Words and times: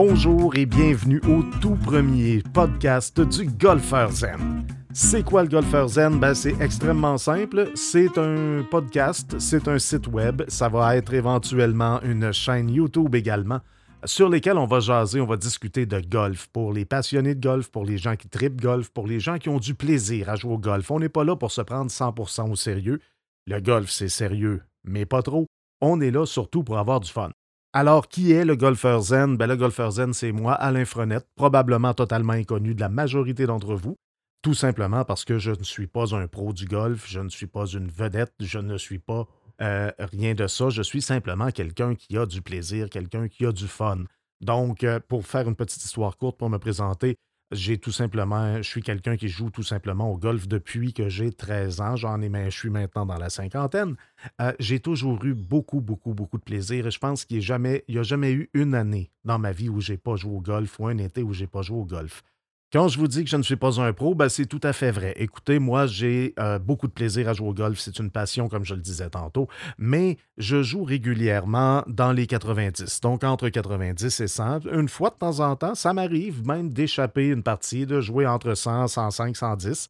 Bonjour 0.00 0.54
et 0.54 0.64
bienvenue 0.64 1.20
au 1.28 1.42
tout 1.60 1.74
premier 1.74 2.40
podcast 2.54 3.20
du 3.20 3.46
Golfeur 3.46 4.12
Zen. 4.12 4.64
C'est 4.92 5.24
quoi 5.24 5.42
le 5.42 5.48
Golfeur 5.48 5.88
Zen? 5.88 6.20
Ben, 6.20 6.34
c'est 6.34 6.54
extrêmement 6.60 7.18
simple. 7.18 7.72
C'est 7.74 8.16
un 8.16 8.62
podcast, 8.70 9.40
c'est 9.40 9.66
un 9.66 9.80
site 9.80 10.06
web. 10.06 10.42
Ça 10.46 10.68
va 10.68 10.96
être 10.96 11.12
éventuellement 11.14 12.00
une 12.02 12.30
chaîne 12.30 12.70
YouTube 12.70 13.16
également 13.16 13.58
sur 14.04 14.28
lesquels 14.28 14.56
on 14.56 14.66
va 14.66 14.78
jaser, 14.78 15.20
on 15.20 15.26
va 15.26 15.36
discuter 15.36 15.84
de 15.84 15.98
golf 15.98 16.46
pour 16.52 16.72
les 16.72 16.84
passionnés 16.84 17.34
de 17.34 17.40
golf, 17.40 17.68
pour 17.68 17.84
les 17.84 17.98
gens 17.98 18.14
qui 18.14 18.28
tripent 18.28 18.60
golf, 18.60 18.90
pour 18.90 19.08
les 19.08 19.18
gens 19.18 19.38
qui 19.38 19.48
ont 19.48 19.58
du 19.58 19.74
plaisir 19.74 20.28
à 20.28 20.36
jouer 20.36 20.52
au 20.52 20.58
golf. 20.58 20.88
On 20.92 21.00
n'est 21.00 21.08
pas 21.08 21.24
là 21.24 21.34
pour 21.34 21.50
se 21.50 21.62
prendre 21.62 21.90
100% 21.90 22.52
au 22.52 22.54
sérieux. 22.54 23.00
Le 23.48 23.58
golf, 23.58 23.90
c'est 23.90 24.08
sérieux, 24.08 24.62
mais 24.84 25.06
pas 25.06 25.22
trop. 25.22 25.46
On 25.80 26.00
est 26.00 26.12
là 26.12 26.24
surtout 26.24 26.62
pour 26.62 26.78
avoir 26.78 27.00
du 27.00 27.10
fun. 27.10 27.30
Alors, 27.74 28.08
qui 28.08 28.32
est 28.32 28.46
le 28.46 28.56
golfeur 28.56 29.02
zen? 29.02 29.36
Ben, 29.36 29.46
le 29.46 29.56
golfeur 29.56 29.90
zen, 29.90 30.14
c'est 30.14 30.32
moi, 30.32 30.54
Alain 30.54 30.86
Frenette, 30.86 31.26
probablement 31.36 31.92
totalement 31.92 32.32
inconnu 32.32 32.74
de 32.74 32.80
la 32.80 32.88
majorité 32.88 33.44
d'entre 33.44 33.74
vous, 33.74 33.96
tout 34.42 34.54
simplement 34.54 35.04
parce 35.04 35.24
que 35.24 35.38
je 35.38 35.50
ne 35.50 35.62
suis 35.62 35.86
pas 35.86 36.14
un 36.14 36.26
pro 36.28 36.54
du 36.54 36.64
golf, 36.64 37.06
je 37.06 37.20
ne 37.20 37.28
suis 37.28 37.46
pas 37.46 37.66
une 37.66 37.88
vedette, 37.88 38.32
je 38.40 38.58
ne 38.58 38.78
suis 38.78 38.98
pas 38.98 39.26
euh, 39.60 39.90
rien 39.98 40.34
de 40.34 40.46
ça. 40.46 40.70
Je 40.70 40.82
suis 40.82 41.02
simplement 41.02 41.50
quelqu'un 41.50 41.94
qui 41.94 42.16
a 42.16 42.24
du 42.24 42.40
plaisir, 42.40 42.88
quelqu'un 42.88 43.28
qui 43.28 43.44
a 43.44 43.52
du 43.52 43.68
fun. 43.68 44.04
Donc, 44.40 44.84
euh, 44.84 45.00
pour 45.06 45.26
faire 45.26 45.48
une 45.48 45.56
petite 45.56 45.84
histoire 45.84 46.16
courte, 46.16 46.38
pour 46.38 46.48
me 46.48 46.58
présenter, 46.58 47.16
j'ai 47.52 47.78
tout 47.78 47.92
simplement, 47.92 48.56
je 48.58 48.68
suis 48.68 48.82
quelqu'un 48.82 49.16
qui 49.16 49.28
joue 49.28 49.50
tout 49.50 49.62
simplement 49.62 50.10
au 50.12 50.18
golf 50.18 50.48
depuis 50.48 50.92
que 50.92 51.08
j'ai 51.08 51.32
13 51.32 51.80
ans. 51.80 51.96
J'en 51.96 52.20
ai, 52.20 52.50
je 52.50 52.56
suis 52.56 52.70
maintenant 52.70 53.06
dans 53.06 53.16
la 53.16 53.30
cinquantaine. 53.30 53.96
Euh, 54.40 54.52
j'ai 54.58 54.80
toujours 54.80 55.24
eu 55.24 55.34
beaucoup, 55.34 55.80
beaucoup, 55.80 56.12
beaucoup 56.12 56.38
de 56.38 56.42
plaisir 56.42 56.88
je 56.90 56.98
pense 56.98 57.24
qu'il 57.24 57.38
n'y 57.38 57.44
a, 57.44 57.46
jamais, 57.46 57.84
a 57.88 58.02
jamais 58.02 58.32
eu 58.32 58.50
une 58.54 58.74
année 58.74 59.10
dans 59.24 59.38
ma 59.38 59.52
vie 59.52 59.68
où 59.68 59.80
j'ai 59.80 59.96
pas 59.96 60.16
joué 60.16 60.36
au 60.36 60.40
golf 60.40 60.78
ou 60.78 60.86
un 60.86 60.98
été 60.98 61.22
où 61.22 61.32
j'ai 61.32 61.46
pas 61.46 61.62
joué 61.62 61.78
au 61.78 61.84
golf. 61.84 62.22
Quand 62.70 62.88
je 62.88 62.98
vous 62.98 63.08
dis 63.08 63.24
que 63.24 63.30
je 63.30 63.36
ne 63.38 63.42
suis 63.42 63.56
pas 63.56 63.80
un 63.80 63.94
pro, 63.94 64.14
ben 64.14 64.28
c'est 64.28 64.44
tout 64.44 64.60
à 64.62 64.74
fait 64.74 64.90
vrai. 64.90 65.14
Écoutez, 65.16 65.58
moi, 65.58 65.86
j'ai 65.86 66.34
euh, 66.38 66.58
beaucoup 66.58 66.86
de 66.86 66.92
plaisir 66.92 67.26
à 67.26 67.32
jouer 67.32 67.48
au 67.48 67.54
golf. 67.54 67.78
C'est 67.78 67.98
une 67.98 68.10
passion, 68.10 68.50
comme 68.50 68.66
je 68.66 68.74
le 68.74 68.82
disais 68.82 69.08
tantôt, 69.08 69.48
mais 69.78 70.18
je 70.36 70.62
joue 70.62 70.84
régulièrement 70.84 71.82
dans 71.86 72.12
les 72.12 72.26
90. 72.26 73.00
Donc, 73.00 73.24
entre 73.24 73.48
90 73.48 74.20
et 74.20 74.28
100. 74.28 74.66
Une 74.70 74.90
fois 74.90 75.08
de 75.08 75.14
temps 75.14 75.40
en 75.40 75.56
temps, 75.56 75.74
ça 75.74 75.94
m'arrive 75.94 76.46
même 76.46 76.68
d'échapper 76.68 77.28
une 77.28 77.42
partie, 77.42 77.86
de 77.86 78.02
jouer 78.02 78.26
entre 78.26 78.52
100, 78.52 78.88
105, 78.88 79.34
110. 79.34 79.88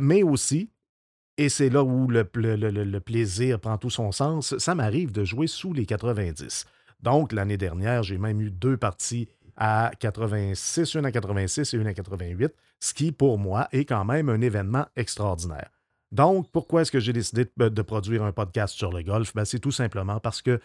mais 0.00 0.24
aussi, 0.24 0.70
et 1.38 1.48
c'est 1.48 1.68
là 1.70 1.84
où 1.84 2.08
le, 2.08 2.28
le, 2.34 3.00
plaisir 3.00 3.60
prend 3.60 3.78
tout 3.78 3.90
son 3.90 4.10
sens, 4.10 4.58
ça 4.58 4.74
m'arrive 4.74 5.12
de 5.12 5.22
jouer 5.22 5.46
sous 5.46 5.72
les 5.72 5.86
90. 5.86 6.66
Donc, 7.00 7.32
l'année 7.32 7.56
dernière, 7.58 8.02
j'ai 8.02 8.18
même 8.18 8.40
eu 8.40 8.50
deux 8.50 8.76
parties 8.76 9.28
à 9.56 9.92
86, 9.98 10.94
une 10.94 11.06
à 11.06 11.12
86 11.12 11.74
et 11.74 11.76
une 11.76 11.86
à 11.86 11.94
88, 11.94 12.52
ce 12.80 12.94
qui, 12.94 13.12
pour 13.12 13.38
moi, 13.38 13.68
est 13.72 13.84
quand 13.84 14.04
même 14.04 14.28
un 14.28 14.40
événement 14.40 14.86
extraordinaire. 14.96 15.70
Donc, 16.10 16.50
pourquoi 16.52 16.82
est-ce 16.82 16.92
que 16.92 17.00
j'ai 17.00 17.12
décidé 17.12 17.46
de, 17.56 17.82
produire 17.82 18.22
un 18.22 18.32
podcast 18.32 18.74
sur 18.74 18.92
le 18.92 19.02
golf? 19.02 19.34
Ben, 19.34 19.44
c'est 19.44 19.58
tout 19.58 19.72
simplement 19.72 20.20
parce 20.20 20.42
que 20.42 20.60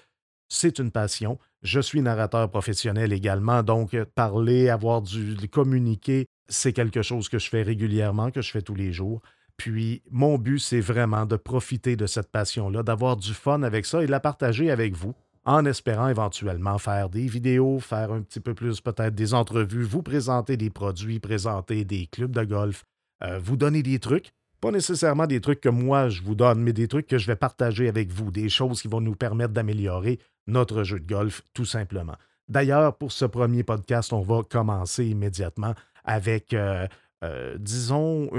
c'est 0.49 0.79
une 0.79 0.91
passion. 0.91 1.39
Je 1.61 1.79
suis 1.79 2.01
narrateur 2.01 2.49
professionnel 2.49 3.13
également, 3.13 3.63
donc 3.63 3.93
euh, 3.93 4.05
parler, 4.15 4.69
avoir 4.69 5.01
du 5.01 5.35
communiquer, 5.49 6.27
c'est 6.49 6.73
quelque 6.73 7.01
chose 7.01 7.29
que 7.29 7.39
je 7.39 7.49
fais 7.49 7.63
régulièrement, 7.63 8.31
que 8.31 8.41
je 8.41 8.51
fais 8.51 8.61
tous 8.61 8.75
les 8.75 8.93
jours. 8.93 9.21
Puis 9.57 10.03
mon 10.11 10.37
but, 10.37 10.59
c'est 10.59 10.79
vraiment 10.79 11.25
de 11.25 11.35
profiter 11.35 11.95
de 11.95 12.05
cette 12.05 12.31
passion-là, 12.31 12.83
d'avoir 12.83 13.17
du 13.17 13.33
fun 13.33 13.63
avec 13.63 13.85
ça 13.85 14.03
et 14.03 14.05
de 14.05 14.11
la 14.11 14.19
partager 14.19 14.69
avec 14.69 14.95
vous 14.95 15.13
en 15.47 15.63
espérant 15.63 16.09
éventuellement 16.09 16.77
faire 16.77 17.09
des 17.09 17.25
vidéos, 17.25 17.79
faire 17.79 18.11
un 18.11 18.21
petit 18.21 18.41
peu 18.41 18.53
plus 18.53 18.81
peut-être 18.81 19.15
des 19.15 19.33
entrevues, 19.33 19.83
vous 19.83 20.03
présenter 20.03 20.57
des 20.57 20.69
produits, 20.69 21.21
présenter 21.21 21.85
des 21.85 22.05
clubs 22.07 22.33
de 22.33 22.43
golf, 22.43 22.83
euh, 23.23 23.39
vous 23.39 23.55
donner 23.55 23.81
des 23.81 23.97
trucs. 23.97 24.33
Pas 24.59 24.71
nécessairement 24.71 25.25
des 25.25 25.39
trucs 25.39 25.61
que 25.61 25.69
moi 25.69 26.09
je 26.09 26.21
vous 26.21 26.35
donne, 26.35 26.61
mais 26.61 26.73
des 26.73 26.89
trucs 26.89 27.07
que 27.07 27.17
je 27.17 27.27
vais 27.27 27.37
partager 27.37 27.87
avec 27.87 28.11
vous, 28.11 28.29
des 28.29 28.49
choses 28.49 28.81
qui 28.81 28.89
vont 28.89 28.99
nous 28.99 29.15
permettre 29.15 29.53
d'améliorer 29.53 30.19
notre 30.47 30.83
jeu 30.83 30.99
de 30.99 31.07
golf, 31.07 31.41
tout 31.53 31.65
simplement. 31.65 32.15
D'ailleurs, 32.49 32.97
pour 32.97 33.13
ce 33.13 33.23
premier 33.23 33.63
podcast, 33.63 34.11
on 34.11 34.21
va 34.21 34.43
commencer 34.43 35.05
immédiatement 35.05 35.75
avec, 36.03 36.53
euh, 36.53 36.87
euh, 37.23 37.57
disons, 37.57 38.29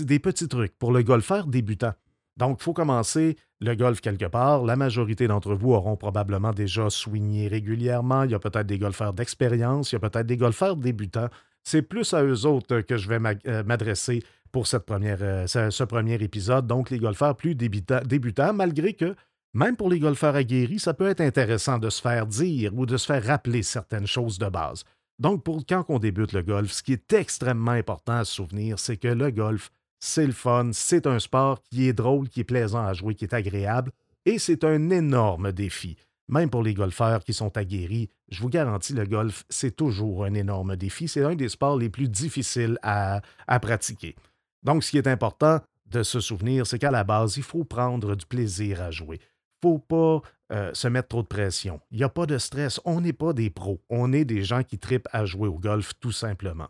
des 0.00 0.18
petits 0.18 0.48
trucs 0.48 0.78
pour 0.78 0.92
le 0.92 1.02
golfeur 1.02 1.46
débutant. 1.46 1.94
Donc, 2.36 2.58
il 2.60 2.62
faut 2.62 2.72
commencer 2.74 3.36
le 3.62 3.74
golf 3.74 4.00
quelque 4.00 4.26
part. 4.26 4.64
La 4.64 4.76
majorité 4.76 5.28
d'entre 5.28 5.54
vous 5.54 5.72
auront 5.72 5.96
probablement 5.96 6.52
déjà 6.52 6.90
swingé 6.90 7.48
régulièrement. 7.48 8.24
Il 8.24 8.32
y 8.32 8.34
a 8.34 8.38
peut-être 8.38 8.66
des 8.66 8.78
golfeurs 8.78 9.12
d'expérience, 9.12 9.92
il 9.92 9.94
y 9.94 9.96
a 9.96 10.00
peut-être 10.00 10.26
des 10.26 10.36
golfeurs 10.36 10.76
débutants. 10.76 11.28
C'est 11.62 11.82
plus 11.82 12.12
à 12.12 12.24
eux 12.24 12.44
autres 12.44 12.80
que 12.80 12.96
je 12.96 13.08
vais 13.08 13.18
euh, 13.46 13.62
m'adresser 13.62 14.22
pour 14.50 14.66
cette 14.66 14.84
première, 14.84 15.18
euh, 15.22 15.46
ce, 15.46 15.84
premier 15.84 16.14
épisode. 16.14 16.66
Donc, 16.66 16.90
les 16.90 16.98
golfeurs 16.98 17.36
plus 17.36 17.54
débutants, 17.54 18.52
malgré 18.52 18.94
que, 18.94 19.14
même 19.54 19.76
pour 19.76 19.88
les 19.88 20.00
golfeurs 20.00 20.34
aguerris, 20.34 20.80
ça 20.80 20.92
peut 20.92 21.08
être 21.08 21.20
intéressant 21.20 21.78
de 21.78 21.88
se 21.88 22.00
faire 22.00 22.26
dire 22.26 22.72
ou 22.74 22.84
de 22.84 22.96
se 22.96 23.06
faire 23.06 23.24
rappeler 23.24 23.62
certaines 23.62 24.06
choses 24.06 24.38
de 24.38 24.48
base. 24.48 24.84
Donc, 25.18 25.44
pour 25.44 25.64
quand 25.64 25.84
on 25.88 25.98
débute 25.98 26.32
le 26.32 26.42
golf, 26.42 26.72
ce 26.72 26.82
qui 26.82 26.94
est 26.94 27.12
extrêmement 27.12 27.72
important 27.72 28.14
à 28.14 28.24
se 28.24 28.34
souvenir, 28.34 28.78
c'est 28.78 28.96
que 28.96 29.08
le 29.08 29.30
golf, 29.30 29.70
c'est 30.04 30.26
le 30.26 30.32
fun, 30.32 30.70
c'est 30.72 31.06
un 31.06 31.20
sport 31.20 31.62
qui 31.62 31.86
est 31.86 31.92
drôle, 31.92 32.28
qui 32.28 32.40
est 32.40 32.44
plaisant 32.44 32.84
à 32.84 32.92
jouer, 32.92 33.14
qui 33.14 33.24
est 33.24 33.34
agréable, 33.34 33.92
et 34.26 34.40
c'est 34.40 34.64
un 34.64 34.90
énorme 34.90 35.52
défi. 35.52 35.96
Même 36.28 36.50
pour 36.50 36.64
les 36.64 36.74
golfeurs 36.74 37.22
qui 37.22 37.32
sont 37.32 37.56
aguerris, 37.56 38.08
je 38.28 38.40
vous 38.40 38.48
garantis, 38.48 38.94
le 38.94 39.06
golf, 39.06 39.44
c'est 39.48 39.76
toujours 39.76 40.24
un 40.24 40.34
énorme 40.34 40.74
défi. 40.74 41.06
C'est 41.06 41.22
un 41.22 41.36
des 41.36 41.48
sports 41.48 41.76
les 41.76 41.88
plus 41.88 42.08
difficiles 42.08 42.78
à, 42.82 43.20
pratiquer. 43.60 44.16
Donc, 44.64 44.82
ce 44.82 44.90
qui 44.90 44.98
est 44.98 45.06
important 45.06 45.60
de 45.86 46.02
se 46.02 46.18
souvenir, 46.18 46.66
c'est 46.66 46.80
qu'à 46.80 46.90
la 46.90 47.04
base, 47.04 47.36
il 47.36 47.44
faut 47.44 47.64
prendre 47.64 48.16
du 48.16 48.26
plaisir 48.26 48.82
à 48.82 48.90
jouer. 48.90 49.20
Il 49.62 49.68
ne 49.68 49.74
faut 49.74 49.78
pas 49.78 50.22
euh, 50.52 50.74
se 50.74 50.88
mettre 50.88 51.08
trop 51.08 51.22
de 51.22 51.28
pression. 51.28 51.80
Il 51.92 51.98
n'y 51.98 52.04
a 52.04 52.08
pas 52.08 52.26
de 52.26 52.38
stress. 52.38 52.80
On 52.84 53.00
n'est 53.00 53.12
pas 53.12 53.34
des 53.34 53.50
pros. 53.50 53.80
On 53.88 54.12
est 54.12 54.24
des 54.24 54.42
gens 54.42 54.64
qui 54.64 54.78
tripent 54.78 55.08
à 55.12 55.26
jouer 55.26 55.48
au 55.48 55.60
golf, 55.60 55.92
tout 56.00 56.12
simplement. 56.12 56.68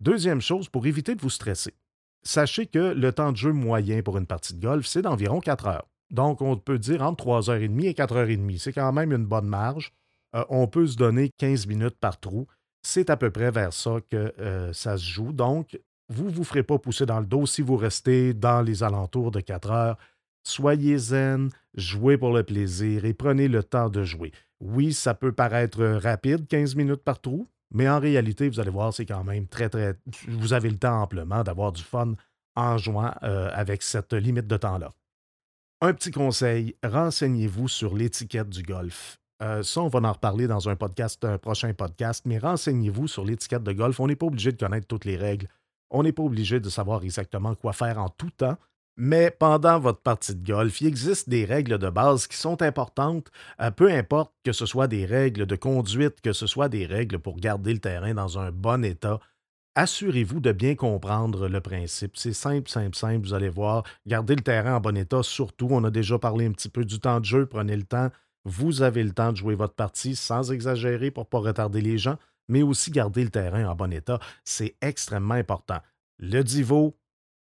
Deuxième 0.00 0.40
chose, 0.40 0.70
pour 0.70 0.86
éviter 0.86 1.14
de 1.14 1.20
vous 1.20 1.30
stresser, 1.30 1.74
sachez 2.26 2.66
que 2.66 2.92
le 2.92 3.12
temps 3.12 3.32
de 3.32 3.36
jeu 3.36 3.52
moyen 3.52 4.02
pour 4.02 4.18
une 4.18 4.26
partie 4.26 4.54
de 4.54 4.60
golf, 4.60 4.86
c'est 4.86 5.02
d'environ 5.02 5.40
4 5.40 5.66
heures. 5.66 5.88
Donc, 6.10 6.40
on 6.42 6.56
peut 6.56 6.78
dire 6.78 7.02
entre 7.02 7.24
3h30 7.24 7.84
et 7.84 7.92
4h30. 7.92 8.58
C'est 8.58 8.72
quand 8.72 8.92
même 8.92 9.12
une 9.12 9.26
bonne 9.26 9.46
marge. 9.46 9.92
Euh, 10.34 10.44
on 10.48 10.66
peut 10.66 10.86
se 10.86 10.96
donner 10.96 11.30
15 11.38 11.66
minutes 11.66 11.98
par 11.98 12.20
trou. 12.20 12.46
C'est 12.82 13.10
à 13.10 13.16
peu 13.16 13.30
près 13.30 13.50
vers 13.50 13.72
ça 13.72 13.96
que 14.10 14.32
euh, 14.38 14.72
ça 14.72 14.96
se 14.96 15.04
joue. 15.04 15.32
Donc, 15.32 15.78
vous 16.08 16.26
ne 16.26 16.30
vous 16.30 16.44
ferez 16.44 16.62
pas 16.62 16.78
pousser 16.78 17.06
dans 17.06 17.20
le 17.20 17.26
dos 17.26 17.46
si 17.46 17.62
vous 17.62 17.76
restez 17.76 18.34
dans 18.34 18.62
les 18.62 18.82
alentours 18.82 19.30
de 19.32 19.40
4 19.40 19.70
heures. 19.70 19.98
Soyez 20.44 20.98
zen, 20.98 21.50
jouez 21.74 22.16
pour 22.16 22.32
le 22.32 22.44
plaisir 22.44 23.04
et 23.04 23.14
prenez 23.14 23.48
le 23.48 23.64
temps 23.64 23.88
de 23.88 24.04
jouer. 24.04 24.30
Oui, 24.60 24.92
ça 24.92 25.14
peut 25.14 25.32
paraître 25.32 25.84
rapide, 25.84 26.46
15 26.46 26.76
minutes 26.76 27.02
par 27.02 27.20
trou, 27.20 27.48
mais 27.72 27.88
en 27.88 28.00
réalité, 28.00 28.48
vous 28.48 28.60
allez 28.60 28.70
voir, 28.70 28.92
c'est 28.94 29.06
quand 29.06 29.24
même 29.24 29.46
très, 29.48 29.68
très. 29.68 29.94
Vous 30.28 30.52
avez 30.52 30.70
le 30.70 30.78
temps 30.78 31.02
amplement 31.02 31.42
d'avoir 31.42 31.72
du 31.72 31.82
fun 31.82 32.14
en 32.54 32.78
jouant 32.78 33.12
euh, 33.22 33.50
avec 33.52 33.82
cette 33.82 34.12
limite 34.12 34.46
de 34.46 34.56
temps-là. 34.56 34.92
Un 35.82 35.92
petit 35.92 36.10
conseil, 36.10 36.74
renseignez-vous 36.82 37.68
sur 37.68 37.94
l'étiquette 37.94 38.48
du 38.48 38.62
golf. 38.62 39.18
Euh, 39.42 39.62
ça, 39.62 39.82
on 39.82 39.88
va 39.88 39.98
en 39.98 40.12
reparler 40.12 40.46
dans 40.46 40.68
un 40.68 40.76
podcast, 40.76 41.22
un 41.24 41.36
prochain 41.36 41.74
podcast, 41.74 42.24
mais 42.24 42.38
renseignez-vous 42.38 43.08
sur 43.08 43.24
l'étiquette 43.24 43.62
de 43.62 43.72
golf. 43.72 44.00
On 44.00 44.06
n'est 44.06 44.16
pas 44.16 44.26
obligé 44.26 44.52
de 44.52 44.56
connaître 44.56 44.86
toutes 44.86 45.04
les 45.04 45.16
règles. 45.16 45.48
On 45.90 46.02
n'est 46.02 46.12
pas 46.12 46.22
obligé 46.22 46.60
de 46.60 46.68
savoir 46.70 47.04
exactement 47.04 47.54
quoi 47.54 47.74
faire 47.74 47.98
en 47.98 48.08
tout 48.08 48.30
temps. 48.30 48.56
Mais 48.96 49.30
pendant 49.30 49.78
votre 49.78 50.00
partie 50.00 50.34
de 50.34 50.46
golf, 50.46 50.80
il 50.80 50.86
existe 50.86 51.28
des 51.28 51.44
règles 51.44 51.78
de 51.78 51.90
base 51.90 52.26
qui 52.26 52.36
sont 52.36 52.62
importantes, 52.62 53.30
euh, 53.60 53.70
peu 53.70 53.90
importe 53.92 54.32
que 54.42 54.52
ce 54.52 54.64
soit 54.64 54.88
des 54.88 55.04
règles 55.04 55.44
de 55.44 55.56
conduite, 55.56 56.22
que 56.22 56.32
ce 56.32 56.46
soit 56.46 56.70
des 56.70 56.86
règles 56.86 57.18
pour 57.18 57.36
garder 57.36 57.74
le 57.74 57.78
terrain 57.78 58.14
dans 58.14 58.38
un 58.38 58.50
bon 58.50 58.84
état. 58.84 59.20
Assurez-vous 59.74 60.40
de 60.40 60.52
bien 60.52 60.74
comprendre 60.74 61.48
le 61.48 61.60
principe. 61.60 62.16
C'est 62.16 62.32
simple, 62.32 62.70
simple, 62.70 62.96
simple. 62.96 63.26
Vous 63.26 63.34
allez 63.34 63.50
voir. 63.50 63.84
Gardez 64.06 64.34
le 64.34 64.40
terrain 64.40 64.76
en 64.76 64.80
bon 64.80 64.96
état, 64.96 65.22
surtout. 65.22 65.68
On 65.70 65.84
a 65.84 65.90
déjà 65.90 66.18
parlé 66.18 66.46
un 66.46 66.52
petit 66.52 66.70
peu 66.70 66.86
du 66.86 66.98
temps 66.98 67.20
de 67.20 67.26
jeu. 67.26 67.44
Prenez 67.44 67.76
le 67.76 67.82
temps. 67.82 68.08
Vous 68.46 68.80
avez 68.80 69.02
le 69.02 69.12
temps 69.12 69.32
de 69.32 69.36
jouer 69.36 69.54
votre 69.54 69.74
partie 69.74 70.16
sans 70.16 70.50
exagérer 70.50 71.10
pour 71.10 71.24
ne 71.24 71.28
pas 71.28 71.40
retarder 71.40 71.82
les 71.82 71.98
gens, 71.98 72.16
mais 72.48 72.62
aussi 72.62 72.90
garder 72.90 73.22
le 73.22 73.30
terrain 73.30 73.68
en 73.68 73.74
bon 73.74 73.92
état. 73.92 74.18
C'est 74.44 74.76
extrêmement 74.80 75.34
important. 75.34 75.80
Le 76.18 76.42
divo, 76.42 76.96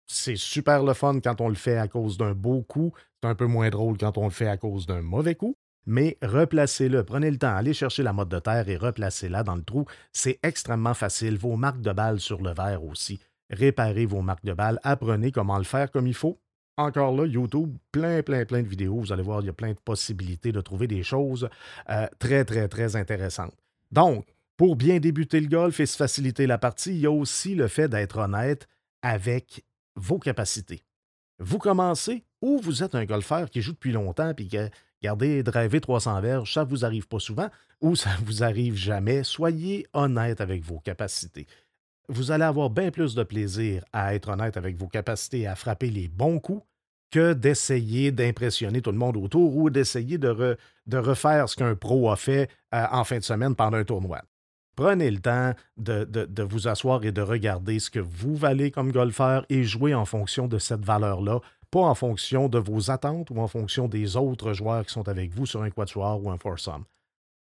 c'est 0.07 0.36
super 0.36 0.84
le 0.84 0.94
fun 0.94 1.19
quand 1.19 1.42
on 1.42 1.50
le 1.50 1.56
fait 1.56 1.78
à 1.78 1.88
cause 1.88 2.18
d'un 2.18 2.34
beau 2.34 2.62
coup. 2.62 2.94
C'est 3.22 3.30
un 3.30 3.36
peu 3.36 3.48
moins 3.48 3.69
drôle 3.69 3.98
quand 3.98 4.18
on 4.18 4.25
le 4.25 4.31
fait 4.31 4.48
à 4.48 4.57
cause 4.57 4.86
d'un 4.86 5.02
mauvais 5.02 5.36
coup. 5.36 5.56
Mais 5.88 6.18
replacez-le, 6.22 7.04
prenez 7.04 7.30
le 7.30 7.38
temps, 7.38 7.56
allez 7.56 7.74
chercher 7.74 8.02
la 8.02 8.13
mode 8.13 8.30
de 8.30 8.40
terre 8.40 8.68
et 8.69 8.75
replacez-la 8.75 9.44
dans 9.44 9.56
le 9.56 9.63
trou. 9.63 9.86
C'est 10.13 10.40
extrêmement 10.42 10.96
facile. 10.96 11.38
Vos 11.38 11.57
marques 11.57 11.81
de 11.81 11.92
balles 11.92 12.19
sur 12.19 12.42
le 12.42 12.54
verre 12.54 12.84
aussi. 12.84 13.19
Réparez 13.52 14.07
vos 14.07 14.22
marques 14.22 14.46
de 14.46 14.54
balles, 14.54 14.80
apprenez 14.81 15.31
comment 15.31 15.60
le 15.60 15.63
faire 15.63 15.92
comme 15.92 16.08
il 16.08 16.16
faut. 16.16 16.40
Encore 16.78 17.16
là, 17.16 17.25
YouTube, 17.25 17.78
plein, 17.92 18.22
plein, 18.24 18.46
plein 18.46 18.63
de 18.63 18.68
vidéos. 18.68 19.00
Vous 19.00 19.13
allez 19.13 19.24
voir, 19.24 19.42
il 19.42 19.46
y 19.46 19.50
a 19.50 19.54
plein 19.54 19.72
de 19.72 19.80
possibilités 19.80 20.51
de 20.51 20.60
trouver 20.60 20.88
des 20.88 21.04
choses 21.04 21.48
euh, 21.90 22.08
très, 22.19 22.44
très, 22.44 22.68
très 22.68 22.96
intéressantes. 22.96 23.56
Donc, 23.92 24.25
Pour 24.58 24.78
bien 24.78 25.00
débuter 25.00 25.42
le 25.42 25.48
golf 25.48 25.81
et 25.81 25.86
se 25.86 25.98
faciliter 25.98 26.48
la 26.48 26.58
partie, 26.58 26.92
il 26.92 27.01
y 27.01 27.06
a 27.06 27.12
aussi 27.12 27.56
le 27.56 27.68
fait 27.68 27.90
d'être 27.90 28.18
honnête 28.18 28.69
avec 29.01 29.66
vos 29.96 30.20
capacités. 30.20 30.84
Vous 31.40 31.58
commencez 31.58 32.24
ou 32.42 32.60
vous 32.60 32.84
êtes 32.84 32.96
un 32.96 33.06
golfeur 33.06 33.50
qui 33.50 33.62
joue 33.62 33.74
depuis 33.74 33.92
longtemps 33.92 34.34
puis 34.34 34.48
que, 34.48 34.70
regardez, 35.02 35.44
driver 35.44 35.82
300 35.82 36.22
verges, 36.22 36.54
ça 36.54 36.64
ne 36.64 36.70
vous 36.70 36.86
arrive 36.86 37.08
pas 37.08 37.20
souvent 37.20 37.50
ou 37.82 37.96
ça 37.96 38.12
ne 38.20 38.26
vous 38.26 38.44
arrive 38.44 38.76
jamais. 38.76 39.24
Soyez 39.24 39.86
honnête 39.94 40.42
avec 40.42 40.64
vos 40.64 40.80
capacités. 40.80 41.48
Vous 42.08 42.32
allez 42.32 42.44
avoir 42.44 42.70
bien 42.70 42.92
plus 42.92 43.16
de 43.16 43.24
plaisir 43.24 43.84
à 43.92 44.14
être 44.14 44.30
honnête 44.30 44.58
avec 44.58 44.78
vos 44.78 44.88
capacités 44.88 45.48
à 45.48 45.56
frapper 45.56 45.90
les 45.90 46.08
bons 46.08 46.40
coups 46.40 46.64
que 47.12 47.34
d'essayer 47.34 48.12
d'impressionner 48.12 48.82
tout 48.82 48.92
le 48.92 48.98
monde 48.98 49.18
autour 49.18 49.56
ou 49.56 49.70
d'essayer 49.70 50.18
de, 50.18 50.58
de, 50.86 50.98
refaire 50.98 51.50
ce 51.50 51.56
qu'un 51.56 51.76
pro 51.76 52.12
a 52.12 52.16
fait 52.16 52.50
euh, 52.74 52.86
en 52.92 53.04
fin 53.04 53.18
de 53.18 53.24
semaine 53.24 53.56
pendant 53.56 53.78
un 53.78 53.84
tournoi. 53.84 54.22
Prenez 54.75 55.10
le 55.10 55.19
temps 55.19 55.54
de, 55.77 56.44
vous 56.44 56.68
asseoir 56.68 57.04
et 57.06 57.12
de 57.12 57.22
regarder 57.22 57.80
ce 57.80 57.89
que 57.89 58.00
vous 58.00 58.36
valez 58.36 58.72
comme 58.72 58.92
golfeur 58.92 59.45
et 59.50 59.63
jouer 59.63 59.94
en 59.94 60.06
fonction 60.06 60.48
de 60.48 60.57
cette 60.57 60.83
valeur-là, 60.83 61.39
pas 61.72 61.81
en 61.81 61.95
fonction 61.95 62.50
de 62.50 62.60
vos 62.60 62.92
attentes 62.92 63.30
ou 63.30 63.39
en 63.39 63.48
fonction 63.48 63.88
des 63.88 64.18
autres 64.18 64.54
joueurs 64.54 64.86
qui 64.86 64.94
sont 64.94 65.07
avec 65.07 65.31
vous 65.31 65.45
sur 65.45 65.62
un 65.63 65.69
quatuor 65.69 66.22
ou 66.24 66.30
un 66.30 66.38
foursome. 66.38 66.83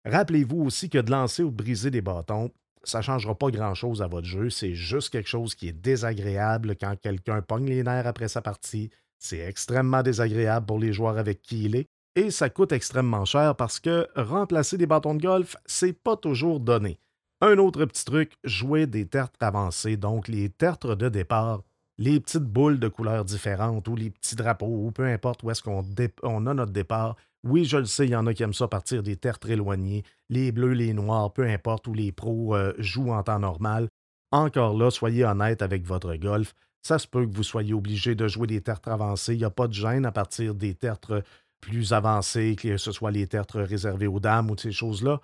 Rappelez-vous 0.06 0.62
aussi 0.62 0.88
que 0.88 0.98
de 0.98 1.10
lancer 1.10 1.42
ou 1.42 1.50
de 1.50 1.56
briser 1.56 1.90
des 1.90 2.00
bâtons, 2.00 2.50
ça 2.84 2.98
ne 2.98 3.02
changera 3.02 3.34
pas 3.34 3.50
grand-chose 3.50 4.00
à 4.00 4.06
votre 4.06 4.26
jeu. 4.26 4.48
C'est 4.48 4.74
juste 4.74 5.10
quelque 5.10 5.28
chose 5.28 5.54
qui 5.54 5.68
est 5.68 5.72
désagréable 5.72 6.74
quand 6.80 6.96
quelqu'un 6.98 7.42
pogne 7.42 7.66
les 7.66 7.82
nerfs 7.82 8.06
après 8.06 8.28
sa 8.28 8.40
partie. 8.40 8.90
C'est 9.18 9.40
extrêmement 9.40 10.02
désagréable 10.02 10.64
pour 10.64 10.78
les 10.78 10.94
joueurs 10.94 11.18
avec 11.18 11.42
qui 11.42 11.64
il 11.64 11.76
est. 11.76 11.88
Et 12.16 12.30
ça 12.30 12.48
coûte 12.48 12.72
extrêmement 12.72 13.26
cher 13.26 13.54
parce 13.54 13.78
que 13.78 14.08
remplacer 14.16 14.78
des 14.78 14.86
bâtons 14.86 15.14
de 15.14 15.22
golf, 15.22 15.56
c'est 15.66 15.92
pas 15.92 16.16
toujours 16.16 16.58
donné. 16.58 16.98
Un 17.42 17.56
autre 17.56 17.86
petit 17.86 18.04
truc, 18.04 18.32
jouer 18.44 18.86
des 18.86 19.06
tertres 19.06 19.38
avancés, 19.40 19.96
donc 19.96 20.28
les 20.28 20.50
tertres 20.50 20.94
de 20.94 21.08
départ, 21.08 21.62
les 21.96 22.20
petites 22.20 22.44
boules 22.44 22.78
de 22.78 22.88
couleurs 22.88 23.24
différentes 23.24 23.88
ou 23.88 23.96
les 23.96 24.10
petits 24.10 24.36
drapeaux, 24.36 24.66
ou 24.66 24.90
peu 24.90 25.06
importe 25.06 25.42
où 25.42 25.50
est-ce 25.50 25.62
qu'on 25.62 26.46
a 26.46 26.54
notre 26.54 26.72
départ. 26.72 27.16
Oui, 27.42 27.64
je 27.64 27.78
le 27.78 27.86
sais, 27.86 28.04
il 28.04 28.10
y 28.10 28.16
en 28.16 28.26
a 28.26 28.34
qui 28.34 28.42
aiment 28.42 28.52
ça 28.52 28.68
partir 28.68 29.02
des 29.02 29.16
tertres 29.16 29.48
éloignés, 29.48 30.04
les 30.28 30.52
bleus, 30.52 30.74
les 30.74 30.92
noirs, 30.92 31.32
peu 31.32 31.46
importe 31.46 31.86
où 31.86 31.94
les 31.94 32.12
pros 32.12 32.54
euh, 32.54 32.74
jouent 32.76 33.12
en 33.12 33.22
temps 33.22 33.38
normal. 33.38 33.88
Encore 34.32 34.76
là, 34.76 34.90
soyez 34.90 35.24
honnête 35.24 35.62
avec 35.62 35.86
votre 35.86 36.14
golf. 36.16 36.54
Ça 36.82 36.98
se 36.98 37.06
peut 37.06 37.26
que 37.26 37.34
vous 37.34 37.42
soyez 37.42 37.72
obligé 37.72 38.14
de 38.14 38.28
jouer 38.28 38.48
des 38.48 38.60
tertres 38.60 38.90
avancés. 38.90 39.32
Il 39.32 39.38
n'y 39.38 39.44
a 39.44 39.50
pas 39.50 39.66
de 39.66 39.72
gêne 39.72 40.04
à 40.04 40.12
partir 40.12 40.54
des 40.54 40.74
tertres 40.74 41.22
plus 41.62 41.94
avancés, 41.94 42.54
que 42.56 42.76
ce 42.76 42.92
soit 42.92 43.10
les 43.10 43.26
tertres 43.26 43.60
réservés 43.60 44.06
aux 44.06 44.20
dames 44.20 44.50
ou 44.50 44.58
ces 44.58 44.72
choses-là. 44.72 45.22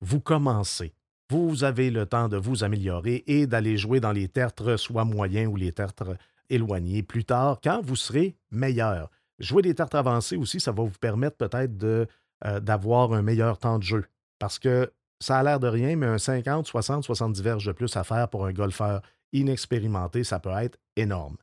Vous 0.00 0.20
commencez 0.20 0.92
vous 1.30 1.64
avez 1.64 1.90
le 1.90 2.06
temps 2.06 2.28
de 2.28 2.36
vous 2.36 2.64
améliorer 2.64 3.24
et 3.26 3.46
d'aller 3.46 3.76
jouer 3.76 4.00
dans 4.00 4.12
les 4.12 4.28
tertres 4.28 4.76
soit 4.78 5.04
moyens 5.04 5.52
ou 5.52 5.56
les 5.56 5.72
tertres 5.72 6.16
éloignés 6.50 7.02
plus 7.02 7.24
tard 7.24 7.58
quand 7.62 7.80
vous 7.82 7.96
serez 7.96 8.36
meilleur. 8.50 9.10
Jouer 9.38 9.62
des 9.62 9.74
tertres 9.74 9.96
avancés 9.96 10.36
aussi, 10.36 10.60
ça 10.60 10.72
va 10.72 10.82
vous 10.82 10.98
permettre 11.00 11.36
peut-être 11.36 11.84
euh, 11.84 12.60
d'avoir 12.60 13.12
un 13.12 13.22
meilleur 13.22 13.58
temps 13.58 13.78
de 13.78 13.82
jeu 13.82 14.04
parce 14.38 14.58
que 14.58 14.92
ça 15.20 15.38
a 15.38 15.42
l'air 15.42 15.60
de 15.60 15.68
rien, 15.68 15.96
mais 15.96 16.06
un 16.06 16.18
50, 16.18 16.66
60, 16.66 17.04
70 17.04 17.42
verges 17.42 17.66
de 17.66 17.72
plus 17.72 17.96
à 17.96 18.04
faire 18.04 18.28
pour 18.28 18.46
un 18.46 18.52
golfeur 18.52 19.02
inexpérimenté, 19.32 20.24
ça 20.24 20.38
peut 20.38 20.50
être 20.50 20.78
énorme. 20.94 21.36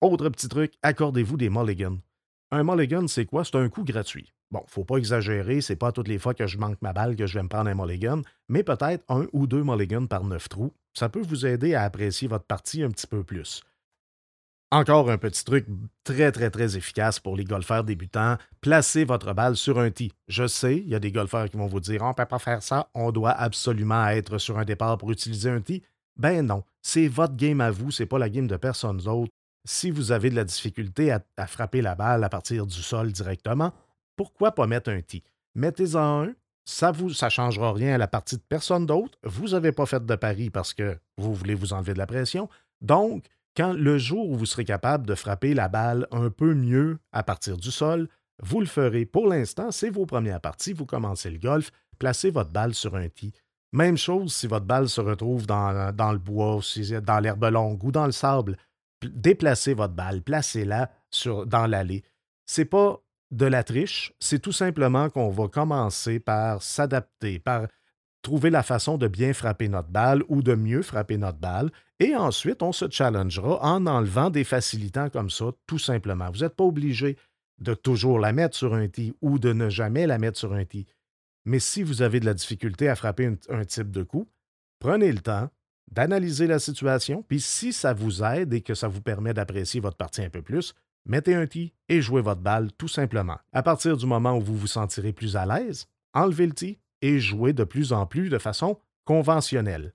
Autre 0.00 0.28
petit 0.28 0.48
truc, 0.48 0.74
accordez-vous 0.82 1.36
des 1.36 1.48
mulligans. 1.48 1.98
Un 2.50 2.62
mulligan, 2.62 3.08
c'est 3.08 3.24
quoi? 3.24 3.44
C'est 3.44 3.56
un 3.56 3.68
coup 3.68 3.84
gratuit. 3.84 4.32
Bon, 4.52 4.62
faut 4.68 4.84
pas 4.84 4.96
exagérer, 4.96 5.60
c'est 5.60 5.76
pas 5.76 5.90
toutes 5.90 6.08
les 6.08 6.18
fois 6.18 6.32
que 6.32 6.46
je 6.46 6.58
manque 6.58 6.80
ma 6.80 6.92
balle 6.92 7.16
que 7.16 7.26
je 7.26 7.34
vais 7.34 7.42
me 7.42 7.48
prendre 7.48 7.68
un 7.68 7.74
mulligan, 7.74 8.22
mais 8.48 8.62
peut-être 8.62 9.04
un 9.08 9.26
ou 9.32 9.46
deux 9.46 9.64
mulligans 9.64 10.06
par 10.06 10.24
neuf 10.24 10.48
trous. 10.48 10.72
Ça 10.94 11.08
peut 11.08 11.22
vous 11.22 11.46
aider 11.46 11.74
à 11.74 11.82
apprécier 11.82 12.28
votre 12.28 12.44
partie 12.44 12.82
un 12.82 12.90
petit 12.90 13.08
peu 13.08 13.24
plus. 13.24 13.62
Encore 14.72 15.10
un 15.10 15.18
petit 15.18 15.44
truc 15.44 15.66
très, 16.04 16.32
très, 16.32 16.50
très 16.50 16.76
efficace 16.76 17.20
pour 17.20 17.36
les 17.36 17.44
golfeurs 17.44 17.84
débutants, 17.84 18.36
placez 18.60 19.04
votre 19.04 19.32
balle 19.32 19.56
sur 19.56 19.78
un 19.78 19.90
tee. 19.90 20.12
Je 20.26 20.46
sais, 20.46 20.78
il 20.78 20.88
y 20.88 20.94
a 20.94 20.98
des 20.98 21.12
golfeurs 21.12 21.48
qui 21.48 21.56
vont 21.56 21.66
vous 21.66 21.80
dire 21.80 22.02
on 22.02 22.08
ne 22.08 22.14
peut 22.14 22.26
pas 22.26 22.38
faire 22.38 22.62
ça, 22.62 22.88
on 22.94 23.12
doit 23.12 23.30
absolument 23.30 24.08
être 24.08 24.38
sur 24.38 24.58
un 24.58 24.64
départ 24.64 24.98
pour 24.98 25.12
utiliser 25.12 25.50
un 25.50 25.60
tee. 25.60 25.82
Ben 26.16 26.44
non, 26.44 26.64
c'est 26.82 27.08
votre 27.08 27.36
game 27.36 27.60
à 27.60 27.70
vous, 27.70 27.90
c'est 27.90 28.06
pas 28.06 28.18
la 28.18 28.28
game 28.28 28.46
de 28.46 28.56
personne 28.56 28.98
d'autre. 28.98 29.30
Si 29.64 29.90
vous 29.90 30.12
avez 30.12 30.30
de 30.30 30.36
la 30.36 30.44
difficulté 30.44 31.12
à, 31.12 31.20
à 31.36 31.46
frapper 31.46 31.82
la 31.82 31.94
balle 31.94 32.24
à 32.24 32.28
partir 32.28 32.66
du 32.66 32.82
sol 32.82 33.12
directement, 33.12 33.72
pourquoi 34.16 34.52
pas 34.52 34.66
mettre 34.66 34.90
un 34.90 35.00
tee? 35.00 35.22
Mettez-en 35.54 36.24
un, 36.24 36.34
ça 36.64 36.92
ne 36.92 37.08
ça 37.10 37.28
changera 37.28 37.72
rien 37.72 37.94
à 37.94 37.98
la 37.98 38.08
partie 38.08 38.36
de 38.36 38.42
personne 38.42 38.86
d'autre. 38.86 39.18
Vous 39.22 39.48
n'avez 39.48 39.72
pas 39.72 39.86
fait 39.86 40.04
de 40.04 40.16
pari 40.16 40.50
parce 40.50 40.74
que 40.74 40.98
vous 41.16 41.32
voulez 41.32 41.54
vous 41.54 41.72
enlever 41.72 41.94
de 41.94 41.98
la 41.98 42.06
pression. 42.06 42.48
Donc, 42.80 43.24
quand 43.56 43.72
le 43.72 43.96
jour 43.98 44.28
où 44.28 44.36
vous 44.36 44.46
serez 44.46 44.64
capable 44.64 45.06
de 45.06 45.14
frapper 45.14 45.54
la 45.54 45.68
balle 45.68 46.06
un 46.10 46.28
peu 46.28 46.54
mieux 46.54 46.98
à 47.12 47.22
partir 47.22 47.56
du 47.56 47.70
sol, 47.70 48.08
vous 48.42 48.60
le 48.60 48.66
ferez. 48.66 49.06
Pour 49.06 49.28
l'instant, 49.28 49.70
c'est 49.70 49.88
vos 49.88 50.04
premières 50.04 50.40
parties. 50.40 50.72
Vous 50.72 50.84
commencez 50.84 51.30
le 51.30 51.38
golf, 51.38 51.70
placez 51.98 52.30
votre 52.30 52.50
balle 52.50 52.74
sur 52.74 52.96
un 52.96 53.08
tee. 53.08 53.32
Même 53.72 53.96
chose 53.96 54.34
si 54.34 54.46
votre 54.46 54.66
balle 54.66 54.88
se 54.88 55.00
retrouve 55.00 55.46
dans, 55.46 55.92
dans 55.94 56.12
le 56.12 56.18
bois, 56.18 56.60
dans 57.02 57.20
l'herbe 57.20 57.44
longue 57.44 57.82
ou 57.82 57.92
dans 57.92 58.06
le 58.06 58.12
sable. 58.12 58.56
Déplacez 59.02 59.74
votre 59.74 59.94
balle, 59.94 60.22
placez-la 60.22 60.90
dans 61.46 61.66
l'allée. 61.66 62.02
C'est 62.44 62.64
pas 62.64 63.00
de 63.30 63.46
la 63.46 63.64
triche, 63.64 64.12
c'est 64.20 64.38
tout 64.38 64.52
simplement 64.52 65.10
qu'on 65.10 65.30
va 65.30 65.48
commencer 65.48 66.20
par 66.20 66.62
s'adapter, 66.62 67.38
par 67.38 67.66
trouver 68.22 68.50
la 68.50 68.62
façon 68.62 68.98
de 68.98 69.08
bien 69.08 69.32
frapper 69.32 69.68
notre 69.68 69.88
balle 69.88 70.22
ou 70.28 70.42
de 70.42 70.54
mieux 70.54 70.82
frapper 70.82 71.16
notre 71.16 71.38
balle. 71.38 71.70
Et 72.00 72.16
ensuite, 72.16 72.62
on 72.62 72.72
se 72.72 72.90
challengera 72.90 73.62
en 73.62 73.86
enlevant 73.86 74.30
des 74.30 74.44
facilitants 74.44 75.10
comme 75.10 75.30
ça, 75.30 75.46
tout 75.66 75.78
simplement. 75.78 76.30
Vous 76.30 76.40
n'êtes 76.40 76.56
pas 76.56 76.64
obligé 76.64 77.16
de 77.58 77.74
toujours 77.74 78.18
la 78.18 78.32
mettre 78.32 78.56
sur 78.56 78.74
un 78.74 78.88
tee 78.88 79.14
ou 79.22 79.38
de 79.38 79.52
ne 79.52 79.68
jamais 79.68 80.06
la 80.06 80.18
mettre 80.18 80.38
sur 80.38 80.52
un 80.52 80.64
tee. 80.64 80.86
Mais 81.44 81.60
si 81.60 81.82
vous 81.82 82.02
avez 82.02 82.20
de 82.20 82.26
la 82.26 82.34
difficulté 82.34 82.88
à 82.88 82.96
frapper 82.96 83.30
un, 83.48 83.64
type 83.64 83.90
de 83.90 84.02
coup, 84.02 84.28
prenez 84.80 85.12
le 85.12 85.20
temps 85.20 85.48
d'analyser 85.90 86.48
la 86.48 86.58
situation, 86.58 87.22
puis 87.22 87.40
si 87.40 87.72
ça 87.72 87.94
vous 87.94 88.24
aide 88.24 88.52
et 88.52 88.60
que 88.60 88.74
ça 88.74 88.88
vous 88.88 89.00
permet 89.00 89.32
d'apprécier 89.32 89.80
votre 89.80 89.96
partie 89.96 90.22
un 90.22 90.30
peu 90.30 90.42
plus, 90.42 90.74
mettez 91.06 91.34
un 91.34 91.46
tee 91.46 91.72
et 91.88 92.02
jouez 92.02 92.20
votre 92.20 92.40
balle 92.40 92.72
tout 92.72 92.88
simplement. 92.88 93.38
À 93.52 93.62
partir 93.62 93.96
du 93.96 94.06
moment 94.06 94.36
où 94.36 94.40
vous 94.40 94.56
vous 94.56 94.66
sentirez 94.66 95.12
plus 95.12 95.36
à 95.36 95.46
l'aise, 95.46 95.86
enlevez 96.12 96.46
le 96.46 96.52
tee 96.52 96.78
et 97.02 97.18
jouez 97.20 97.52
de 97.52 97.64
plus 97.64 97.92
en 97.92 98.06
plus 98.06 98.28
de 98.28 98.38
façon 98.38 98.78
conventionnelle. 99.04 99.92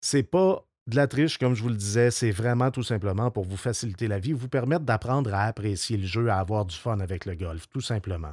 C'est 0.00 0.22
pas 0.22 0.64
de 0.86 0.96
la 0.96 1.06
triche, 1.06 1.38
comme 1.38 1.54
je 1.54 1.62
vous 1.62 1.68
le 1.68 1.76
disais, 1.76 2.10
c'est 2.10 2.30
vraiment 2.30 2.70
tout 2.70 2.82
simplement 2.82 3.30
pour 3.30 3.44
vous 3.44 3.56
faciliter 3.56 4.08
la 4.08 4.18
vie, 4.18 4.32
vous 4.32 4.48
permettre 4.48 4.84
d'apprendre 4.84 5.32
à 5.32 5.44
apprécier 5.44 5.96
le 5.96 6.06
jeu, 6.06 6.28
à 6.28 6.38
avoir 6.38 6.64
du 6.64 6.76
fun 6.76 7.00
avec 7.00 7.26
le 7.26 7.34
golf, 7.34 7.68
tout 7.68 7.80
simplement. 7.80 8.32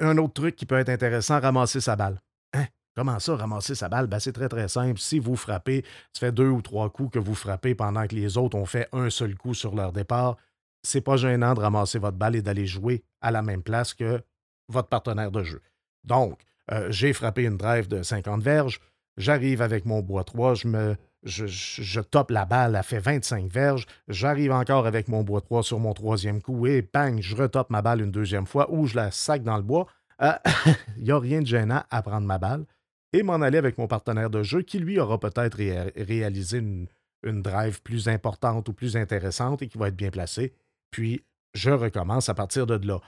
Un 0.00 0.18
autre 0.18 0.34
truc 0.34 0.56
qui 0.56 0.66
peut 0.66 0.78
être 0.78 0.88
intéressant, 0.88 1.40
ramasser 1.40 1.80
sa 1.80 1.96
balle. 1.96 2.20
Hein? 2.54 2.66
Comment 2.94 3.18
ça, 3.18 3.36
ramasser 3.36 3.74
sa 3.74 3.88
balle? 3.88 4.06
Ben, 4.06 4.18
c'est 4.18 4.32
très, 4.32 4.48
très 4.48 4.68
simple. 4.68 4.98
Si 4.98 5.18
vous 5.18 5.36
frappez, 5.36 5.84
ça 6.12 6.20
fait 6.20 6.32
deux 6.32 6.48
ou 6.48 6.62
trois 6.62 6.90
coups 6.90 7.12
que 7.12 7.18
vous 7.18 7.34
frappez 7.34 7.74
pendant 7.74 8.06
que 8.06 8.14
les 8.14 8.36
autres 8.36 8.56
ont 8.56 8.66
fait 8.66 8.88
un 8.92 9.10
seul 9.10 9.34
coup 9.36 9.54
sur 9.54 9.74
leur 9.74 9.92
départ, 9.92 10.36
c'est 10.82 11.00
pas 11.00 11.16
gênant 11.16 11.54
de 11.54 11.60
ramasser 11.60 11.98
votre 11.98 12.16
balle 12.16 12.36
et 12.36 12.42
d'aller 12.42 12.66
jouer 12.66 13.02
à 13.20 13.30
la 13.30 13.42
même 13.42 13.62
place 13.62 13.94
que 13.94 14.22
votre 14.68 14.88
partenaire 14.88 15.30
de 15.30 15.42
jeu. 15.42 15.60
Donc, 16.04 16.40
euh, 16.72 16.90
j'ai 16.90 17.12
frappé 17.12 17.44
une 17.44 17.56
drive 17.56 17.88
de 17.88 18.02
50 18.02 18.42
verges, 18.42 18.80
j'arrive 19.16 19.62
avec 19.62 19.84
mon 19.84 20.00
bois 20.00 20.24
3, 20.24 20.54
je 20.54 20.68
me 20.68 20.96
je, 21.22 21.46
je, 21.46 22.00
top 22.00 22.30
la 22.30 22.46
balle, 22.46 22.74
elle 22.76 22.82
fait 22.82 22.98
25 22.98 23.50
verges, 23.50 23.86
j'arrive 24.08 24.52
encore 24.52 24.86
avec 24.86 25.06
mon 25.08 25.22
bois 25.22 25.42
3 25.42 25.62
sur 25.62 25.78
mon 25.78 25.92
troisième 25.92 26.40
coup 26.40 26.66
et 26.66 26.80
bang, 26.80 27.20
je 27.20 27.36
retope 27.36 27.68
ma 27.68 27.82
balle 27.82 28.00
une 28.00 28.10
deuxième 28.10 28.46
fois 28.46 28.72
ou 28.72 28.86
je 28.86 28.96
la 28.96 29.10
sac 29.10 29.42
dans 29.42 29.58
le 29.58 29.62
bois. 29.62 29.86
Il 30.18 30.26
euh, 30.26 30.72
n'y 30.98 31.10
a 31.10 31.18
rien 31.18 31.42
de 31.42 31.46
gênant 31.46 31.82
à 31.90 32.02
prendre 32.02 32.26
ma 32.26 32.38
balle 32.38 32.64
et 33.12 33.22
m'en 33.22 33.42
aller 33.42 33.58
avec 33.58 33.76
mon 33.76 33.86
partenaire 33.86 34.30
de 34.30 34.42
jeu 34.42 34.62
qui, 34.62 34.78
lui, 34.78 34.98
aura 34.98 35.18
peut-être 35.18 35.58
réalisé 35.96 36.58
une, 36.58 36.86
une 37.22 37.42
drive 37.42 37.82
plus 37.82 38.08
importante 38.08 38.68
ou 38.68 38.72
plus 38.72 38.96
intéressante 38.96 39.62
et 39.62 39.68
qui 39.68 39.76
va 39.76 39.88
être 39.88 39.96
bien 39.96 40.10
placé 40.10 40.54
puis 40.90 41.24
je 41.54 41.70
recommence 41.70 42.28
à 42.28 42.34
partir 42.34 42.66
de 42.66 42.86
là. 42.86 43.00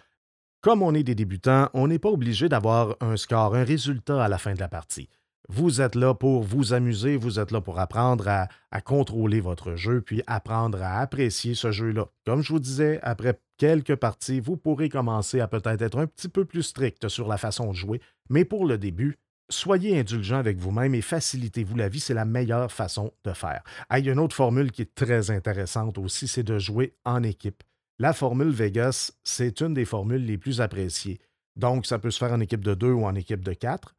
Comme 0.60 0.82
on 0.82 0.94
est 0.94 1.02
des 1.02 1.14
débutants, 1.14 1.68
on 1.74 1.88
n'est 1.88 1.98
pas 1.98 2.08
obligé 2.08 2.48
d'avoir 2.48 2.96
un 3.00 3.16
score, 3.16 3.56
un 3.56 3.64
résultat 3.64 4.22
à 4.22 4.28
la 4.28 4.38
fin 4.38 4.54
de 4.54 4.60
la 4.60 4.68
partie. 4.68 5.08
Vous 5.48 5.80
êtes 5.80 5.96
là 5.96 6.14
pour 6.14 6.44
vous 6.44 6.72
amuser, 6.72 7.16
vous 7.16 7.40
êtes 7.40 7.50
là 7.50 7.60
pour 7.60 7.80
apprendre 7.80 8.28
à, 8.28 8.80
contrôler 8.80 9.40
votre 9.40 9.74
jeu, 9.74 10.00
puis 10.00 10.22
apprendre 10.26 10.80
à 10.80 11.00
apprécier 11.00 11.54
ce 11.54 11.72
jeu-là. 11.72 12.06
Comme 12.24 12.42
je 12.42 12.52
vous 12.52 12.60
disais, 12.60 13.00
après 13.02 13.40
quelques 13.58 13.96
parties, 13.96 14.38
vous 14.38 14.56
pourrez 14.56 14.88
commencer 14.88 15.40
à 15.40 15.48
peut-être 15.48 15.82
être 15.82 15.98
un 15.98 16.06
petit 16.06 16.28
peu 16.28 16.44
plus 16.44 16.62
strict 16.62 17.08
sur 17.08 17.26
la 17.26 17.38
façon 17.38 17.72
de 17.72 17.76
jouer, 17.76 18.00
mais 18.30 18.44
pour 18.44 18.66
le 18.66 18.78
début, 18.78 19.18
soyez 19.50 19.98
indulgent 19.98 20.38
avec 20.38 20.58
vous-même 20.58 20.94
et 20.94 21.02
facilitez-vous 21.02 21.76
la 21.76 21.88
vie, 21.88 22.00
c'est 22.00 22.14
la 22.14 22.24
meilleure 22.24 22.70
façon 22.70 23.12
de 23.24 23.32
faire. 23.32 23.62
Ah, 23.88 23.98
il 23.98 24.06
y 24.06 24.08
a 24.08 24.12
une 24.12 24.20
autre 24.20 24.36
formule 24.36 24.70
qui 24.70 24.82
est 24.82 24.94
très 24.94 25.30
intéressante 25.30 25.98
aussi, 25.98 26.28
c'est 26.28 26.44
de 26.44 26.58
jouer 26.58 26.94
en 27.04 27.22
équipe. 27.24 27.62
La 27.98 28.12
formule 28.12 28.50
Vegas, 28.50 29.12
c'est 29.22 29.60
une 29.60 29.74
des 29.74 29.84
formules 29.84 30.24
les 30.24 30.38
plus 30.38 30.60
appréciées. 30.60 31.20
Donc, 31.56 31.86
ça 31.86 31.98
peut 31.98 32.10
se 32.10 32.18
faire 32.18 32.32
en 32.32 32.40
équipe 32.40 32.64
de 32.64 32.74
deux 32.74 32.92
ou 32.92 33.04
en 33.04 33.14
équipe 33.14 33.44
de 33.44 33.52
quatre. 33.52 33.94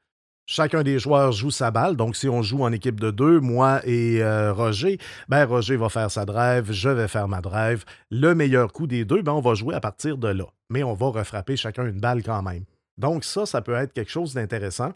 Chacun 0.46 0.84
des 0.84 1.00
joueurs 1.00 1.32
joue 1.32 1.52
sa 1.52 1.72
balle. 1.72 1.96
Donc, 1.96 2.18
si 2.18 2.28
on 2.28 2.42
joue 2.42 2.64
en 2.64 2.72
équipe 2.74 3.00
de 3.00 3.12
deux, 3.12 3.40
moi 3.40 3.82
et 3.86 4.22
euh, 4.22 4.52
Roger, 4.52 4.98
ben 5.30 5.46
Roger 5.46 5.78
va 5.78 5.88
faire 5.88 6.12
sa 6.12 6.26
drive, 6.26 6.72
je 6.72 6.90
vais 6.90 7.08
faire 7.08 7.30
ma 7.30 7.40
drive. 7.40 7.86
Le 8.12 8.36
meilleur 8.36 8.74
coup 8.74 8.88
des 8.88 9.06
deux, 9.06 9.22
ben 9.22 9.32
on 9.32 9.42
va 9.42 9.54
jouer 9.54 9.76
à 9.76 9.80
partir 9.80 10.18
de 10.18 10.28
là. 10.28 10.46
Mais 10.70 10.84
on 10.84 10.96
va 10.96 11.08
refrapper 11.08 11.56
chacun 11.56 11.86
une 11.86 12.00
balle 12.00 12.24
quand 12.24 12.42
même. 12.42 12.66
Donc, 12.98 13.24
ça, 13.24 13.46
ça 13.46 13.62
peut 13.62 13.76
être 13.76 13.94
quelque 13.94 14.12
chose 14.12 14.34
d'intéressant. 14.34 14.94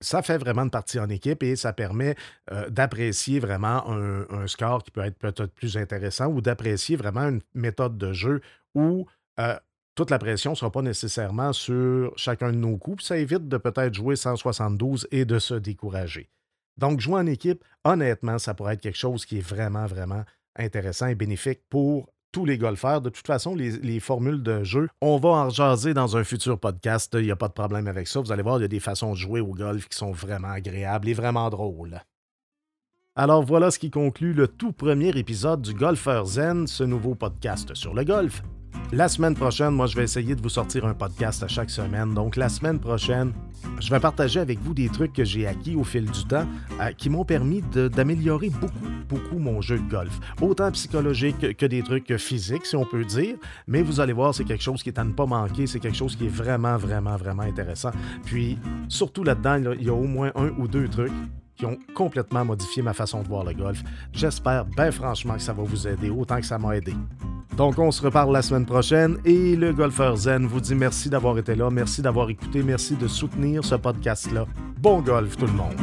Ça 0.00 0.22
fait 0.22 0.38
vraiment 0.38 0.62
une 0.62 0.70
partie 0.70 0.98
en 1.00 1.08
équipe 1.08 1.42
et 1.42 1.56
ça 1.56 1.72
permet 1.72 2.14
euh, 2.52 2.70
d'apprécier 2.70 3.40
vraiment 3.40 3.88
un, 3.90 4.46
score 4.46 4.84
qui 4.84 4.90
peut 4.90 5.00
être 5.00 5.18
peut-être 5.18 5.52
plus 5.52 5.76
intéressant 5.76 6.26
ou 6.26 6.40
d'apprécier 6.40 6.96
vraiment 6.96 7.28
une 7.28 7.40
méthode 7.54 7.98
de 7.98 8.12
jeu 8.12 8.40
où 8.74 9.06
euh, 9.40 9.56
toute 9.96 10.10
la 10.10 10.18
pression 10.20 10.52
ne 10.52 10.56
sera 10.56 10.70
pas 10.70 10.82
nécessairement 10.82 11.52
sur 11.52 12.12
chacun 12.16 12.52
de 12.52 12.56
nos 12.56 12.76
coups. 12.76 13.04
Ça 13.04 13.16
évite 13.16 13.48
de 13.48 13.56
peut-être 13.56 13.94
jouer 13.94 14.14
172 14.14 15.08
et 15.10 15.24
de 15.24 15.40
se 15.40 15.54
décourager. 15.54 16.30
Donc, 16.76 17.00
jouer 17.00 17.16
en 17.16 17.26
équipe, 17.26 17.64
honnêtement, 17.82 18.38
ça 18.38 18.54
pourrait 18.54 18.74
être 18.74 18.80
quelque 18.80 18.96
chose 18.96 19.26
qui 19.26 19.38
est 19.38 19.46
vraiment, 19.46 19.86
vraiment 19.86 20.24
intéressant 20.54 21.08
et 21.08 21.16
bénéfique 21.16 21.62
pour 21.68 22.12
tous 22.32 22.44
les 22.44 22.58
golfeurs. 22.58 23.00
De 23.00 23.10
toute 23.10 23.26
façon, 23.26 23.54
les, 23.54 24.00
formules 24.00 24.42
de 24.42 24.64
jeu, 24.64 24.88
on 25.00 25.18
va 25.18 25.28
en 25.30 25.50
jaser 25.50 25.94
dans 25.94 26.16
un 26.16 26.24
futur 26.24 26.58
podcast. 26.58 27.14
Il 27.18 27.24
n'y 27.24 27.30
a 27.30 27.36
pas 27.36 27.48
de 27.48 27.52
problème 27.52 27.88
avec 27.88 28.08
ça. 28.08 28.20
Vous 28.20 28.32
allez 28.32 28.42
voir, 28.42 28.58
il 28.58 28.62
y 28.62 28.64
a 28.64 28.68
des 28.68 28.80
façons 28.80 29.12
de 29.12 29.16
jouer 29.16 29.40
au 29.40 29.54
golf 29.54 29.88
qui 29.88 29.96
sont 29.96 30.12
vraiment 30.12 30.50
agréables 30.50 31.08
et 31.08 31.14
vraiment 31.14 31.48
drôles. 31.50 32.00
Alors 33.16 33.42
voilà 33.42 33.70
ce 33.72 33.80
qui 33.80 33.90
conclut 33.90 34.32
le 34.32 34.46
tout 34.46 34.72
premier 34.72 35.08
épisode 35.18 35.62
du 35.62 35.74
Golfeur 35.74 36.24
Zen, 36.26 36.68
ce 36.68 36.84
nouveau 36.84 37.16
podcast 37.16 37.74
sur 37.74 37.92
le 37.92 38.04
golf. 38.04 38.42
La 38.90 39.08
semaine 39.08 39.34
prochaine, 39.34 39.70
moi, 39.70 39.86
je 39.86 39.96
vais 39.96 40.04
essayer 40.04 40.34
de 40.34 40.40
vous 40.40 40.48
sortir 40.48 40.86
un 40.86 40.94
podcast 40.94 41.42
à 41.42 41.48
chaque 41.48 41.68
semaine. 41.68 42.14
Donc, 42.14 42.36
la 42.36 42.48
semaine 42.48 42.78
prochaine, 42.78 43.32
je 43.80 43.90
vais 43.90 44.00
partager 44.00 44.40
avec 44.40 44.58
vous 44.60 44.72
des 44.72 44.88
trucs 44.88 45.12
que 45.12 45.24
j'ai 45.24 45.46
acquis 45.46 45.76
au 45.76 45.84
fil 45.84 46.10
du 46.10 46.24
temps 46.24 46.46
euh, 46.80 46.92
qui 46.92 47.10
m'ont 47.10 47.24
permis 47.24 47.62
d'améliorer 47.62 48.48
beaucoup, 48.48 48.88
beaucoup 49.06 49.38
mon 49.38 49.60
jeu 49.60 49.78
de 49.78 49.90
golf. 49.90 50.18
Autant 50.40 50.70
psychologique 50.72 51.56
que 51.56 51.66
des 51.66 51.82
trucs 51.82 52.16
physiques, 52.16 52.64
si 52.64 52.76
on 52.76 52.86
peut 52.86 53.04
dire. 53.04 53.36
Mais 53.66 53.82
vous 53.82 54.00
allez 54.00 54.14
voir, 54.14 54.34
c'est 54.34 54.44
quelque 54.44 54.64
chose 54.64 54.82
qui 54.82 54.88
est 54.88 54.98
à 54.98 55.04
ne 55.04 55.12
pas 55.12 55.26
manquer. 55.26 55.66
C'est 55.66 55.80
quelque 55.80 55.98
chose 55.98 56.16
qui 56.16 56.24
est 56.24 56.34
vraiment, 56.34 56.78
vraiment, 56.78 57.16
vraiment 57.16 57.42
intéressant. 57.42 57.90
Puis, 58.24 58.58
surtout 58.88 59.22
là-dedans, 59.22 59.74
il 59.78 59.86
y 59.86 59.90
a 59.90 59.94
au 59.94 60.06
moins 60.06 60.32
un 60.34 60.48
ou 60.58 60.66
deux 60.66 60.88
trucs 60.88 61.12
qui 61.56 61.66
ont 61.66 61.76
complètement 61.94 62.44
modifié 62.44 62.82
ma 62.82 62.94
façon 62.94 63.22
de 63.22 63.28
voir 63.28 63.44
le 63.44 63.52
golf. 63.52 63.82
J'espère 64.12 64.64
bien 64.64 64.90
franchement 64.92 65.34
que 65.34 65.42
ça 65.42 65.52
va 65.52 65.62
vous 65.62 65.86
aider 65.86 66.08
autant 66.08 66.40
que 66.40 66.46
ça 66.46 66.56
m'a 66.56 66.76
aidé. 66.76 66.94
Donc 67.58 67.76
on 67.80 67.90
se 67.90 68.00
reparle 68.00 68.32
la 68.32 68.40
semaine 68.40 68.64
prochaine 68.64 69.18
et 69.24 69.56
le 69.56 69.72
golfeur 69.72 70.16
Zen 70.16 70.46
vous 70.46 70.60
dit 70.60 70.76
merci 70.76 71.10
d'avoir 71.10 71.36
été 71.38 71.56
là, 71.56 71.70
merci 71.70 72.00
d'avoir 72.00 72.30
écouté, 72.30 72.62
merci 72.62 72.94
de 72.94 73.08
soutenir 73.08 73.64
ce 73.64 73.74
podcast-là. 73.74 74.46
Bon 74.80 75.00
golf 75.00 75.36
tout 75.36 75.46
le 75.46 75.52
monde. 75.52 75.74